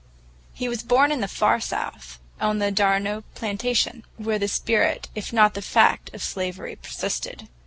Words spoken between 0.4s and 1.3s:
He was born in the